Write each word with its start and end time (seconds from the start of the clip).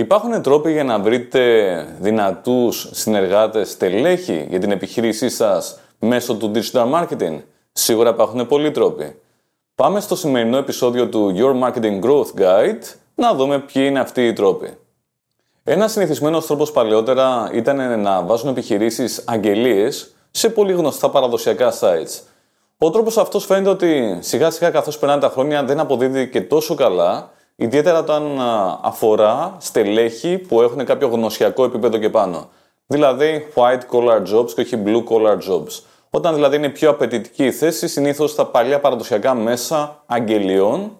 Υπάρχουν 0.00 0.42
τρόποι 0.42 0.72
για 0.72 0.84
να 0.84 0.98
βρείτε 0.98 1.86
δυνατούς 2.00 2.88
συνεργάτες 2.92 3.76
τελέχη 3.76 4.46
για 4.48 4.58
την 4.58 4.70
επιχείρησή 4.70 5.28
σας 5.28 5.80
μέσω 5.98 6.34
του 6.34 6.52
digital 6.54 6.92
marketing; 6.92 7.40
Σίγουρα 7.72 8.10
υπάρχουν 8.10 8.46
πολλοί 8.46 8.70
τρόποι. 8.70 9.20
Πάμε 9.74 10.00
στο 10.00 10.16
σημερινό 10.16 10.56
επεισόδιο 10.56 11.08
του 11.08 11.34
Your 11.36 11.68
Marketing 11.68 12.00
Growth 12.00 12.40
Guide 12.40 12.82
να 13.14 13.34
δούμε 13.34 13.58
ποιοι 13.58 13.84
είναι 13.86 14.00
αυτοί 14.00 14.26
οι 14.26 14.32
τρόποι. 14.32 14.76
Ένα 15.64 15.88
συνηθισμένος 15.88 16.46
τρόπος 16.46 16.72
παλαιότερα 16.72 17.50
ήταν 17.52 18.00
να 18.00 18.22
βάζουν 18.22 18.48
επιχειρήσεις 18.48 19.24
αγγελίες 19.26 20.14
σε 20.30 20.48
πολύ 20.48 20.72
γνωστά 20.72 21.10
παραδοσιακά 21.10 21.72
sites. 21.80 22.20
Ο 22.78 22.90
τρόπος 22.90 23.18
αυτός 23.18 23.44
φαίνεται 23.44 23.70
ότι 23.70 24.18
σιγά 24.20 24.50
σιγά 24.50 24.70
καθώς 24.70 24.98
περνάνε 24.98 25.20
τα 25.20 25.28
χρόνια 25.28 25.64
δεν 25.64 25.80
αποδίδει 25.80 26.28
και 26.28 26.40
τόσο 26.40 26.74
καλά, 26.74 27.30
ιδιαίτερα 27.60 27.98
όταν 27.98 28.38
αφορά 28.82 29.54
στελέχη 29.58 30.38
που 30.38 30.62
έχουν 30.62 30.84
κάποιο 30.84 31.08
γνωσιακό 31.08 31.64
επίπεδο 31.64 31.98
και 31.98 32.10
πάνω. 32.10 32.48
Δηλαδή 32.86 33.46
white 33.54 33.80
collar 33.92 34.34
jobs 34.34 34.50
και 34.50 34.60
όχι 34.60 34.82
blue 34.84 35.04
collar 35.04 35.36
jobs. 35.50 35.82
Όταν 36.10 36.34
δηλαδή 36.34 36.56
είναι 36.56 36.68
πιο 36.68 36.90
απαιτητική 36.90 37.44
η 37.44 37.52
θέση, 37.52 37.88
συνήθως 37.88 38.30
στα 38.30 38.46
παλιά 38.46 38.80
παραδοσιακά 38.80 39.34
μέσα 39.34 40.02
αγγελιών, 40.06 40.96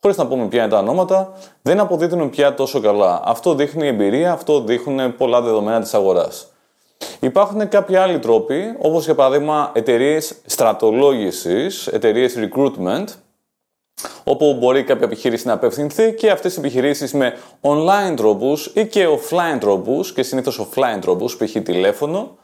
χωρίς 0.00 0.16
να 0.16 0.26
πούμε 0.26 0.46
ποια 0.46 0.62
είναι 0.62 0.70
τα 0.70 0.78
ονόματα, 0.78 1.32
δεν 1.62 1.80
αποδίδουν 1.80 2.30
πια 2.30 2.54
τόσο 2.54 2.80
καλά. 2.80 3.22
Αυτό 3.24 3.54
δείχνει 3.54 3.84
η 3.84 3.88
εμπειρία, 3.88 4.32
αυτό 4.32 4.60
δείχνουν 4.60 5.16
πολλά 5.16 5.40
δεδομένα 5.40 5.80
της 5.80 5.94
αγοράς. 5.94 6.46
Υπάρχουν 7.20 7.68
κάποιοι 7.68 7.96
άλλοι 7.96 8.18
τρόποι, 8.18 8.74
όπως 8.78 9.04
για 9.04 9.14
παράδειγμα 9.14 9.70
εταιρείες 9.74 10.34
στρατολόγησης, 10.46 11.86
εταιρείες 11.86 12.34
recruitment, 12.38 13.04
όπου 14.24 14.56
μπορεί 14.58 14.84
κάποια 14.84 15.06
επιχείρηση 15.06 15.46
να 15.46 15.52
απευθυνθεί 15.52 16.14
και 16.14 16.30
αυτές 16.30 16.56
οι 16.56 16.58
επιχειρήσεις 16.58 17.12
με 17.12 17.36
online 17.60 18.16
τρόπους 18.16 18.70
ή 18.74 18.86
και 18.86 19.06
offline 19.06 19.58
τρόπους 19.60 20.12
και 20.12 20.22
συνήθως 20.22 20.68
offline 20.68 20.98
τρόπους, 21.00 21.36
π.χ. 21.36 21.62
τηλέφωνο, 21.62 22.36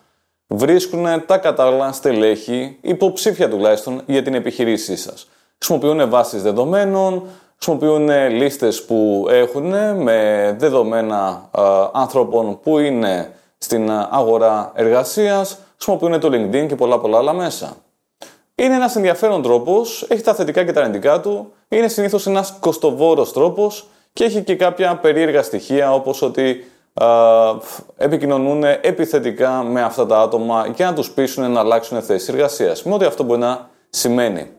βρίσκουν 0.47 1.25
τα 1.27 1.39
κατάλληλα 1.39 1.92
στελέχη, 1.92 2.79
υποψήφια 2.81 3.48
τουλάχιστον, 3.48 4.03
για 4.07 4.23
την 4.23 4.34
επιχειρήσή 4.34 4.97
σας. 4.97 5.29
Χρησιμοποιούν 5.59 6.11
βάσεις 6.11 6.42
δεδομένων, 6.42 7.23
χρησιμοποιούν 7.57 8.31
λίστες 8.31 8.85
που 8.85 9.27
έχουν 9.31 9.97
με 10.03 10.55
δεδομένα 10.59 11.51
ανθρώπων 11.92 12.61
που 12.61 12.79
είναι 12.79 13.33
στην 13.59 13.91
αγορά 13.91 14.73
εργασίας, 14.75 15.59
χρησιμοποιούν 15.77 16.20
το 16.20 16.29
LinkedIn 16.33 16.67
και 16.69 16.77
πολλά 16.77 16.98
πολλά 16.98 17.19
άλλα 17.19 17.33
μέσα. 17.33 17.77
Είναι 18.61 18.75
ένας 18.75 18.97
ενδιαφέρον 18.97 19.42
τρόπος, 19.42 20.06
έχει 20.08 20.22
τα 20.22 20.34
θετικά 20.34 20.64
και 20.64 20.72
τα 20.72 20.80
αρνητικά 20.80 21.20
του, 21.20 21.53
είναι 21.69 21.89
συνήθως 21.89 22.27
ένας 22.27 22.56
κοστοβόρος 22.61 23.33
τρόπος 23.33 23.86
και 24.12 24.25
έχει 24.25 24.42
και 24.42 24.56
κάποια 24.56 24.97
περίεργα 24.97 25.42
στοιχεία 25.42 25.92
όπως 25.92 26.22
ότι 26.22 26.64
επικοινωνούν 27.97 28.64
επιθετικά 28.64 29.50
με 29.50 29.83
αυτά 29.83 30.06
τα 30.06 30.20
άτομα 30.20 30.67
για 30.75 30.86
να 30.86 30.94
τους 30.94 31.11
πείσουν 31.11 31.50
να 31.50 31.61
αλλάξουν 31.61 32.02
θέση 32.02 32.33
εργασίας. 32.33 32.83
Με 32.83 32.94
ό,τι 32.94 33.05
αυτό 33.05 33.22
μπορεί 33.22 33.41
να 33.41 33.69
σημαίνει. 33.91 34.50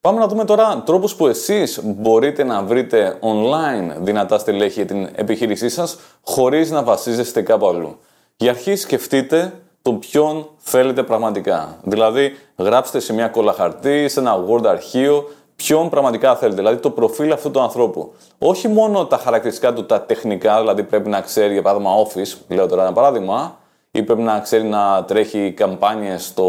Πάμε 0.00 0.18
να 0.18 0.26
δούμε 0.26 0.44
τώρα 0.44 0.82
τρόπους 0.86 1.14
που 1.14 1.26
εσείς 1.26 1.80
μπορείτε 1.82 2.44
να 2.44 2.62
βρείτε 2.62 3.18
online 3.20 3.96
δυνατά 4.00 4.38
στελέχη 4.38 4.72
για 4.72 4.86
την 4.86 5.08
επιχείρησή 5.14 5.68
σας 5.68 5.98
χωρίς 6.22 6.70
να 6.70 6.82
βασίζεστε 6.82 7.42
κάπου 7.42 7.68
αλλού. 7.68 7.98
Για 8.36 8.50
αρχή 8.50 8.76
σκεφτείτε 8.76 9.52
τον 9.82 9.98
ποιον 9.98 10.48
θέλετε 10.56 11.02
πραγματικά. 11.02 11.78
Δηλαδή, 11.82 12.36
γράψτε 12.56 13.00
σε 13.00 13.12
μια 13.12 13.28
κόλλα 13.28 13.52
χαρτί, 13.52 14.08
σε 14.08 14.20
ένα 14.20 14.44
Word 14.48 14.66
αρχείο, 14.66 15.28
ποιον 15.56 15.88
πραγματικά 15.88 16.36
θέλετε, 16.36 16.56
δηλαδή 16.56 16.76
το 16.76 16.90
προφίλ 16.90 17.32
αυτού 17.32 17.50
του 17.50 17.60
ανθρώπου. 17.60 18.12
Όχι 18.38 18.68
μόνο 18.68 19.06
τα 19.06 19.16
χαρακτηριστικά 19.16 19.72
του, 19.72 19.86
τα 19.86 20.02
τεχνικά, 20.02 20.60
δηλαδή 20.60 20.82
πρέπει 20.82 21.08
να 21.08 21.20
ξέρει 21.20 21.52
για 21.52 21.62
παράδειγμα 21.62 21.90
Office, 22.04 22.38
λέω 22.48 22.66
τώρα 22.66 22.82
ένα 22.82 22.92
παράδειγμα, 22.92 23.58
ή 23.90 24.02
πρέπει 24.02 24.22
να 24.22 24.40
ξέρει 24.40 24.64
να 24.64 25.04
τρέχει 25.04 25.52
καμπάνιες 25.52 26.24
στο 26.24 26.44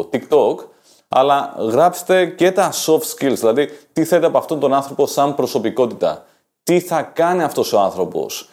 TikTok, 0.00 0.54
αλλά 1.08 1.54
γράψτε 1.58 2.26
και 2.26 2.52
τα 2.52 2.72
soft 2.72 3.14
skills, 3.16 3.36
δηλαδή 3.36 3.68
τι 3.92 4.04
θέλετε 4.04 4.26
από 4.26 4.38
αυτόν 4.38 4.60
τον 4.60 4.74
άνθρωπο 4.74 5.06
σαν 5.06 5.34
προσωπικότητα. 5.34 6.24
Τι 6.62 6.80
θα 6.80 7.02
κάνει 7.02 7.42
αυτός 7.42 7.72
ο 7.72 7.80
άνθρωπος. 7.80 8.48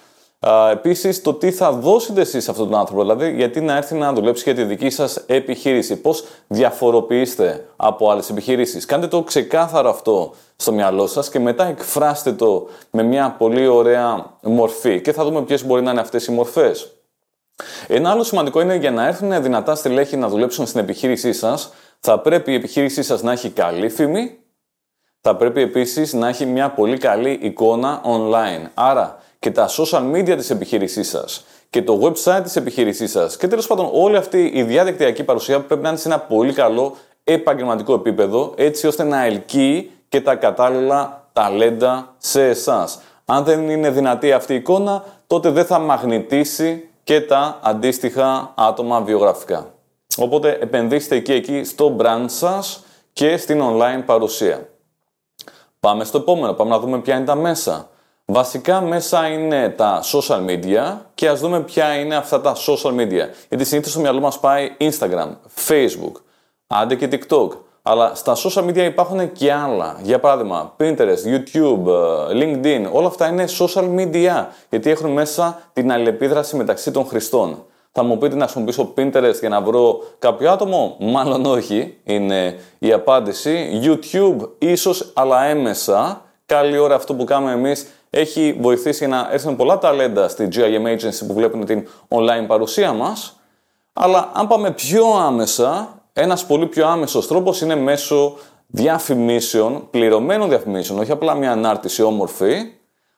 Επίσης, 0.71 1.21
το 1.21 1.33
τι 1.33 1.51
θα 1.51 1.71
δώσετε 1.71 2.21
εσείς 2.21 2.43
σε 2.43 2.51
αυτόν 2.51 2.69
τον 2.69 2.79
άνθρωπο, 2.79 3.01
δηλαδή 3.01 3.35
γιατί 3.35 3.61
να 3.61 3.75
έρθει 3.75 3.95
να 3.95 4.13
δουλέψει 4.13 4.43
για 4.43 4.55
τη 4.55 4.63
δική 4.63 4.89
σας 4.89 5.23
επιχείρηση. 5.25 5.95
Πώς 5.95 6.25
διαφοροποιείστε 6.47 7.65
από 7.75 8.09
άλλες 8.11 8.29
επιχειρήσεις. 8.29 8.85
Κάντε 8.85 9.07
το 9.07 9.23
ξεκάθαρο 9.23 9.89
αυτό 9.89 10.33
στο 10.55 10.71
μυαλό 10.71 11.07
σας 11.07 11.29
και 11.29 11.39
μετά 11.39 11.65
εκφράστε 11.67 12.33
το 12.33 12.67
με 12.91 13.03
μια 13.03 13.35
πολύ 13.37 13.67
ωραία 13.67 14.25
μορφή. 14.41 15.01
Και 15.01 15.13
θα 15.13 15.23
δούμε 15.23 15.41
ποιες 15.41 15.65
μπορεί 15.65 15.81
να 15.81 15.91
είναι 15.91 15.99
αυτές 15.99 16.25
οι 16.25 16.31
μορφές. 16.31 16.89
Ένα 17.87 18.09
άλλο 18.09 18.23
σημαντικό 18.23 18.61
είναι 18.61 18.75
για 18.75 18.91
να 18.91 19.07
έρθουν 19.07 19.41
δυνατά 19.41 19.75
στελέχη 19.75 20.17
να 20.17 20.27
δουλέψουν 20.27 20.65
στην 20.65 20.79
επιχείρησή 20.79 21.33
σας, 21.33 21.71
θα 21.99 22.19
πρέπει 22.19 22.51
η 22.51 22.55
επιχείρησή 22.55 23.03
σας 23.03 23.21
να 23.21 23.31
έχει 23.31 23.49
καλή 23.49 23.89
φήμη. 23.89 24.37
Θα 25.21 25.35
πρέπει 25.35 25.61
επίσης 25.61 26.13
να 26.13 26.27
έχει 26.27 26.45
μια 26.45 26.69
πολύ 26.69 26.97
καλή 26.97 27.39
εικόνα 27.41 28.01
online. 28.05 28.69
Άρα, 28.73 29.19
και 29.45 29.51
τα 29.51 29.69
social 29.69 30.11
media 30.15 30.35
της 30.37 30.49
επιχείρησής 30.49 31.09
σας 31.09 31.45
και 31.69 31.81
το 31.81 31.99
website 32.01 32.39
της 32.43 32.55
επιχείρησής 32.55 33.11
σας 33.11 33.37
και 33.37 33.47
τέλος 33.47 33.67
πάντων 33.67 33.89
όλη 33.93 34.15
αυτή 34.15 34.51
η 34.53 34.63
διαδικτυακή 34.63 35.23
παρουσία 35.23 35.61
πρέπει 35.61 35.81
να 35.81 35.89
είναι 35.89 35.97
σε 35.97 36.07
ένα 36.07 36.19
πολύ 36.19 36.53
καλό 36.53 36.95
επαγγελματικό 37.23 37.93
επίπεδο 37.93 38.53
έτσι 38.57 38.87
ώστε 38.87 39.03
να 39.03 39.25
ελκύει 39.25 39.91
και 40.09 40.21
τα 40.21 40.35
κατάλληλα 40.35 41.27
ταλέντα 41.33 42.13
σε 42.17 42.47
εσάς. 42.47 42.99
Αν 43.25 43.43
δεν 43.43 43.69
είναι 43.69 43.89
δυνατή 43.89 44.31
αυτή 44.31 44.53
η 44.53 44.55
εικόνα, 44.55 45.03
τότε 45.27 45.49
δεν 45.49 45.65
θα 45.65 45.79
μαγνητήσει 45.79 46.89
και 47.03 47.21
τα 47.21 47.59
αντίστοιχα 47.63 48.53
άτομα 48.55 49.01
βιογραφικά. 49.01 49.73
Οπότε 50.17 50.57
επενδύστε 50.61 51.15
εκεί, 51.15 51.33
εκεί 51.33 51.63
στο 51.63 51.95
brand 51.99 52.25
σας 52.25 52.83
και 53.13 53.37
στην 53.37 53.61
online 53.61 54.03
παρουσία. 54.05 54.69
Πάμε 55.79 56.03
στο 56.03 56.17
επόμενο, 56.17 56.53
πάμε 56.53 56.69
να 56.69 56.79
δούμε 56.79 56.99
ποια 56.99 57.15
είναι 57.15 57.25
τα 57.25 57.35
μέσα. 57.35 57.89
Βασικά 58.27 58.81
μέσα 58.81 59.27
είναι 59.27 59.69
τα 59.69 60.03
social 60.03 60.45
media 60.49 60.97
και 61.13 61.29
ας 61.29 61.39
δούμε 61.39 61.59
ποια 61.61 61.99
είναι 61.99 62.15
αυτά 62.15 62.41
τα 62.41 62.55
social 62.55 62.91
media. 62.91 63.29
Γιατί 63.49 63.65
συνήθως 63.65 63.91
στο 63.91 63.99
μυαλό 63.99 64.19
μας 64.19 64.39
πάει 64.39 64.71
Instagram, 64.79 65.29
Facebook, 65.67 66.21
άντε 66.67 66.95
και 66.95 67.09
TikTok. 67.11 67.49
Αλλά 67.81 68.15
στα 68.15 68.35
social 68.35 68.65
media 68.65 68.77
υπάρχουν 68.77 69.31
και 69.31 69.53
άλλα. 69.53 69.99
Για 70.01 70.19
παράδειγμα, 70.19 70.75
Pinterest, 70.79 71.25
YouTube, 71.25 71.85
LinkedIn, 72.31 72.89
όλα 72.91 73.07
αυτά 73.07 73.27
είναι 73.27 73.45
social 73.59 73.95
media. 73.97 74.45
Γιατί 74.69 74.89
έχουν 74.89 75.11
μέσα 75.11 75.61
την 75.73 75.91
αλληλεπίδραση 75.91 76.55
μεταξύ 76.55 76.91
των 76.91 77.05
χρηστών. 77.05 77.65
Θα 77.91 78.03
μου 78.03 78.17
πείτε 78.17 78.35
να 78.35 78.43
χρησιμοποιήσω 78.43 78.93
Pinterest 78.97 79.39
για 79.39 79.49
να 79.49 79.61
βρω 79.61 80.03
κάποιο 80.19 80.51
άτομο; 80.51 80.95
Μάλλον 80.99 81.45
όχι, 81.45 81.97
είναι 82.03 82.59
η 82.79 82.91
απάντηση. 82.91 83.81
YouTube 83.83 84.49
ίσως, 84.57 85.11
αλλά 85.15 85.43
έμεσα. 85.43 86.21
Καλή 86.45 86.77
ώρα 86.77 86.95
αυτό 86.95 87.15
που 87.15 87.23
κάνουμε 87.23 87.51
εμείς 87.51 87.87
έχει 88.09 88.57
βοηθήσει 88.59 89.07
να 89.07 89.27
έρθουν 89.31 89.55
πολλά 89.55 89.77
ταλέντα 89.77 90.27
στη 90.27 90.47
GIM 90.51 90.85
Agency 90.85 91.27
που 91.27 91.33
βλέπουν 91.33 91.65
την 91.65 91.87
online 92.07 92.47
παρουσία 92.47 92.93
μας. 92.93 93.39
Αλλά 93.93 94.31
αν 94.33 94.47
πάμε 94.47 94.71
πιο 94.71 95.05
άμεσα, 95.17 96.01
ένας 96.13 96.45
πολύ 96.45 96.67
πιο 96.67 96.87
άμεσος 96.87 97.27
τρόπος 97.27 97.61
είναι 97.61 97.75
μέσω 97.75 98.37
διαφημίσεων, 98.67 99.87
πληρωμένων 99.89 100.49
διαφημίσεων, 100.49 100.99
όχι 100.99 101.11
απλά 101.11 101.33
μια 101.35 101.51
ανάρτηση 101.51 102.01
όμορφη, 102.03 102.55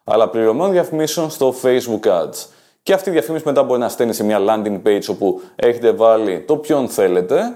αλλά 0.04 0.30
πληρωμένων 0.30 0.72
διαφημίσεων 0.72 1.30
στο 1.30 1.56
Facebook 1.64 2.08
Ads. 2.08 2.46
Και 2.84 2.94
αυτή 2.94 3.10
η 3.10 3.12
διαφήμιση 3.12 3.44
μετά 3.46 3.64
μπορεί 3.64 3.80
να 3.80 3.90
στέλνει 3.90 4.14
σε 4.14 4.24
μια 4.24 4.40
landing 4.40 4.82
page 4.88 5.06
όπου 5.10 5.42
έχετε 5.56 5.92
βάλει 5.92 6.40
το 6.40 6.58
ποιον 6.58 6.88
θέλετε. 6.90 7.56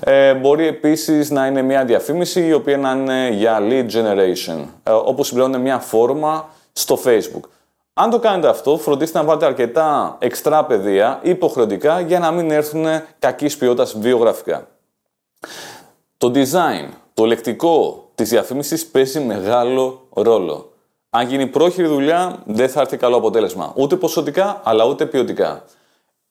Ε, 0.00 0.34
μπορεί 0.34 0.66
επίσης 0.66 1.30
να 1.30 1.46
είναι 1.46 1.62
μια 1.62 1.84
διαφήμιση 1.84 2.46
η 2.46 2.52
οποία 2.52 2.76
να 2.76 2.90
είναι 2.90 3.28
για 3.32 3.58
lead 3.60 3.86
generation, 3.90 4.64
ε, 4.82 4.90
όπου 4.90 5.24
συμπληρώνει 5.24 5.58
μια 5.58 5.78
φόρμα 5.78 6.48
στο 6.72 6.98
Facebook. 7.04 7.48
Αν 7.94 8.10
το 8.10 8.18
κάνετε 8.18 8.48
αυτό, 8.48 8.78
φροντίστε 8.78 9.18
να 9.18 9.24
βάλετε 9.24 9.46
αρκετά 9.46 10.16
εξτρά 10.18 10.64
παιδεία 10.64 11.18
υποχρεωτικά 11.22 12.00
για 12.00 12.18
να 12.18 12.30
μην 12.30 12.50
έρθουν 12.50 12.86
κακής 13.18 13.56
ποιότητας 13.56 13.98
βιογραφικά. 13.98 14.68
Το 16.18 16.32
design, 16.34 16.88
το 17.14 17.24
λεκτικό 17.24 18.08
της 18.14 18.28
διαφήμισης 18.28 18.86
παίζει 18.86 19.20
μεγάλο 19.20 20.06
ρόλο. 20.14 20.72
Αν 21.10 21.28
γίνει 21.28 21.46
πρόχειρη 21.46 21.88
δουλειά, 21.88 22.42
δεν 22.44 22.68
θα 22.68 22.80
έρθει 22.80 22.96
καλό 22.96 23.16
αποτέλεσμα. 23.16 23.72
Ούτε 23.76 23.96
ποσοτικά, 23.96 24.60
αλλά 24.64 24.84
ούτε 24.84 25.06
ποιοτικά. 25.06 25.64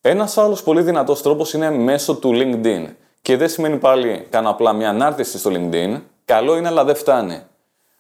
Ένας 0.02 0.38
άλλος 0.38 0.64
πολύ 0.64 0.82
δυνατός 0.82 1.22
τρόπος 1.22 1.54
είναι 1.54 1.72
μέσω 1.72 2.16
του 2.16 2.32
LinkedIn. 2.34 2.86
Και 3.28 3.38
δεν 3.38 3.50
σημαίνει 3.50 3.78
πάλι 3.78 4.28
κάνω 4.30 4.50
απλά 4.50 4.74
μια 4.74 4.90
ανάρτηση 4.90 5.38
στο 5.38 5.52
LinkedIn. 5.54 6.02
Καλό 6.26 6.58
είναι, 6.58 6.68
αλλά 6.68 6.84
δεν 6.84 6.96
φτάνει. 6.96 7.42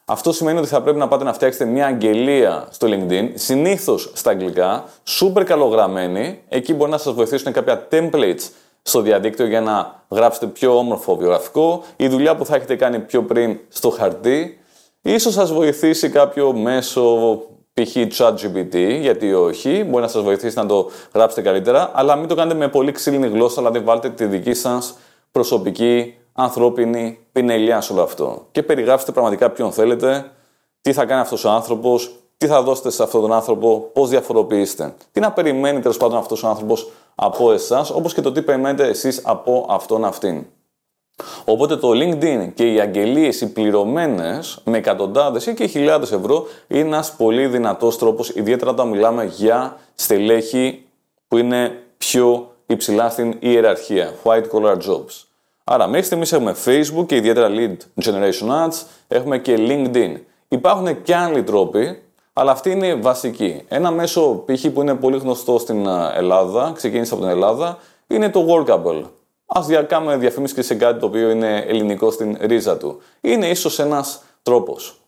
Αυτό 0.06 0.31
σημαίνει 0.31 0.57
ότι 0.57 0.68
θα 0.68 0.81
πρέπει 0.81 0.97
να 0.97 1.07
πάτε 1.07 1.24
να 1.24 1.33
φτιάξετε 1.33 1.65
μια 1.65 1.85
αγγελία 1.85 2.68
στο 2.69 2.88
LinkedIn, 2.89 3.29
συνήθως 3.33 4.12
στα 4.13 4.29
αγγλικά, 4.29 4.83
super 5.07 5.44
καλογραμμένη. 5.45 6.41
Εκεί 6.50 6.74
μπορεί 6.74 6.91
να 6.91 6.97
σας 6.97 7.13
βοηθήσουν 7.13 7.51
κάποια 7.51 7.88
templates 7.91 8.50
στο 8.81 9.01
διαδίκτυο 9.01 9.45
για 9.45 9.62
να 9.62 10.03
γράψετε 10.09 10.45
πιο 10.45 10.77
όμορφο 10.77 11.15
βιογραφικό, 11.15 11.83
η 11.95 12.07
δουλειά 12.07 12.35
που 12.35 12.45
θα 12.45 12.56
έχετε 12.56 12.75
κάνει 12.75 13.00
πιο 13.00 13.23
πριν 13.23 13.59
στο 13.69 13.89
χαρτί. 13.89 14.59
Ίσως 15.01 15.33
σας 15.33 15.51
βοηθήσει 15.51 16.09
κάποιο 16.09 16.53
μέσο 16.53 17.38
π.χ. 17.73 17.95
ChatGPT, 18.18 19.00
γιατί 19.01 19.33
όχι, 19.33 19.83
μπορεί 19.89 20.01
να 20.03 20.09
σας 20.09 20.21
βοηθήσει 20.23 20.57
να 20.57 20.65
το 20.65 20.91
γράψετε 21.13 21.41
καλύτερα, 21.41 21.91
αλλά 21.94 22.15
μην 22.15 22.27
το 22.27 22.35
κάνετε 22.35 22.57
με 22.57 22.68
πολύ 22.68 22.91
ξύλινη 22.91 23.27
γλώσσα, 23.27 23.56
δηλαδή 23.62 23.80
βάλτε 23.80 24.09
τη 24.09 24.25
δική 24.25 24.53
σας 24.53 24.95
προσωπική, 25.37 26.17
ανθρώπινη 26.33 27.19
πινελιά 27.31 27.81
σε 27.81 27.93
όλο 27.93 28.01
αυτό. 28.01 28.47
Και 28.51 28.63
περιγράψτε 28.63 29.11
πραγματικά 29.11 29.49
ποιον 29.49 29.71
θέλετε, 29.71 30.31
τι 30.81 30.93
θα 30.93 31.05
κάνει 31.05 31.21
αυτός 31.21 31.45
ο 31.45 31.49
άνθρωπος, 31.49 32.11
τι 32.37 32.47
θα 32.47 32.61
δώσετε 32.61 32.89
σε 32.89 33.03
αυτόν 33.03 33.21
τον 33.21 33.33
άνθρωπο, 33.33 33.89
πώς 33.93 34.09
διαφοροποιήσετε. 34.09 34.93
Τι 35.11 35.19
να 35.19 35.31
περιμένει 35.31 35.79
τέλος 35.79 35.97
πάντων 35.97 36.17
αυτός 36.17 36.43
ο 36.43 36.47
άνθρωπος 36.47 36.91
από 37.15 37.51
εσάς, 37.51 37.89
όπως 37.89 38.13
και 38.13 38.21
το 38.21 38.31
τι 38.31 38.41
περιμένετε 38.41 38.87
εσείς 38.87 39.21
από 39.23 39.65
αυτόν 39.69 40.05
αυτήν. 40.05 40.45
Οπότε 41.45 41.75
το 41.75 41.89
LinkedIn 41.89 42.51
και 42.53 42.73
οι 42.73 42.79
αγγελίες, 42.79 43.41
οι 43.41 43.51
πληρωμένες 43.51 44.61
με 44.63 44.77
εκατοντάδες 44.77 45.45
ή 45.45 45.53
και 45.53 45.65
χιλιάδες 45.65 46.11
ευρώ 46.11 46.45
είναι 46.67 46.79
ένας 46.79 47.15
πολύ 47.15 47.47
δυνατός 47.47 47.97
τρόπος, 47.97 48.29
ιδιαίτερα 48.29 48.71
όταν 48.71 48.87
μιλάμε 48.87 49.25
για 49.25 49.77
στελέχη 49.95 50.85
που 51.27 51.37
είναι 51.37 51.83
πιο 51.97 52.51
υψηλά 52.65 53.09
στην 53.09 53.35
ιεραρχία, 53.39 54.13
white 54.23 54.45
collar 54.51 54.75
jobs. 54.75 55.26
Άρα 55.69 55.87
μέχρι 55.87 56.05
στιγμής 56.05 56.31
έχουμε 56.31 56.55
Facebook 56.65 57.05
και 57.05 57.15
ιδιαίτερα 57.15 57.49
lead 57.51 58.03
generation 58.03 58.49
ads, 58.49 58.83
έχουμε 59.07 59.37
και 59.37 59.55
LinkedIn. 59.59 60.15
Υπάρχουν 60.47 61.01
και 61.01 61.15
άλλοι 61.15 61.43
τρόποι, 61.43 62.01
αλλά 62.33 62.51
αυτή 62.51 62.71
είναι 62.71 62.93
βασική. 62.93 63.61
Ένα 63.67 63.91
μέσο 63.91 64.43
π.χ. 64.45 64.67
που 64.67 64.81
είναι 64.81 64.95
πολύ 64.95 65.17
γνωστό 65.17 65.57
στην 65.57 65.87
Ελλάδα, 66.15 66.71
ξεκίνησε 66.75 67.13
από 67.13 67.23
την 67.23 67.31
Ελλάδα, 67.31 67.77
είναι 68.07 68.29
το 68.29 68.45
Workable. 68.49 69.03
Α 69.45 69.83
κάνουμε 69.83 70.17
διαφήμιση 70.17 70.53
και 70.53 70.61
σε 70.61 70.75
κάτι 70.75 70.99
το 70.99 71.05
οποίο 71.05 71.29
είναι 71.29 71.57
ελληνικό 71.67 72.11
στην 72.11 72.37
ρίζα 72.41 72.77
του. 72.77 73.01
Είναι 73.21 73.47
ίσως 73.49 73.79
ένας 73.79 74.21
τρόπος. 74.43 74.99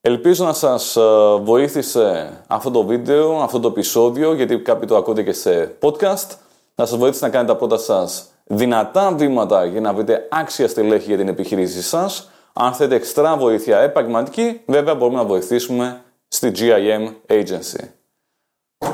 Ελπίζω 0.00 0.44
να 0.44 0.52
σας 0.52 0.96
ε, 0.96 1.00
βοήθησε 1.42 2.40
αυτό 2.46 2.70
το 2.70 2.84
βίντεο, 2.84 3.42
αυτό 3.42 3.60
το 3.60 3.68
επεισόδιο, 3.68 4.34
γιατί 4.34 4.58
κάποιοι 4.58 4.88
το 4.88 4.96
ακούτε 4.96 5.22
και 5.22 5.32
σε 5.32 5.76
podcast. 5.80 6.28
Να 6.74 6.86
σας 6.86 6.96
βοήθησε 6.98 7.24
να 7.24 7.30
κάνετε 7.30 7.52
τα 7.52 7.58
πρώτα 7.58 7.78
σας 7.78 8.31
δυνατά 8.54 9.12
βήματα 9.12 9.64
για 9.64 9.80
να 9.80 9.92
βρείτε 9.92 10.28
άξια 10.30 10.68
στελέχη 10.68 11.06
για 11.06 11.16
την 11.16 11.28
επιχείρησή 11.28 11.82
σας. 11.82 12.30
Αν 12.52 12.72
θέλετε 12.72 12.94
εξτρά 12.94 13.36
βοήθεια 13.36 13.78
επαγγελματική, 13.78 14.60
βέβαια 14.66 14.94
μπορούμε 14.94 15.18
να 15.18 15.24
βοηθήσουμε 15.24 16.02
στη 16.28 16.52
GIM 16.56 17.12
Agency. 17.26 17.84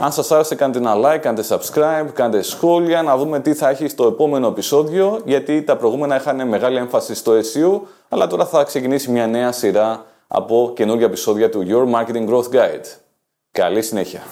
Αν 0.01 0.13
σας 0.13 0.31
άρεσε 0.31 0.55
κάντε 0.55 0.79
ένα 0.79 0.95
like, 0.97 1.19
κάντε 1.19 1.43
subscribe, 1.49 2.07
κάντε 2.13 2.43
σχόλια, 2.43 3.03
να 3.03 3.17
δούμε 3.17 3.41
τι 3.41 3.55
θα 3.55 3.69
έχει 3.69 3.89
στο 3.89 4.07
επόμενο 4.07 4.47
επεισόδιο, 4.47 5.21
γιατί 5.25 5.63
τα 5.63 5.77
προηγούμενα 5.77 6.17
είχαν 6.17 6.49
μεγάλη 6.49 6.77
έμφαση 6.77 7.15
στο 7.15 7.33
SEO, 7.33 7.81
αλλά 8.09 8.27
τώρα 8.27 8.47
θα 8.47 8.65
ξεκινήσει 8.65 9.11
μια 9.11 9.27
νέα 9.27 9.53
σειρά 9.53 10.05
από 10.27 10.73
καινούργια 10.75 11.07
επεισόδια 11.07 11.51
του 11.51 11.65
Your 11.69 11.95
Marketing 11.95 12.29
Growth 12.29 12.51
Guide. 12.55 12.87
Καλή 13.51 13.83
συνέχεια! 13.83 14.23